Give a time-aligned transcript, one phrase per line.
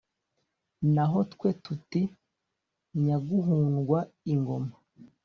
[0.93, 2.01] naho twe tuti:
[3.03, 3.99] «nyaguhundwa
[4.33, 4.73] ingoma»,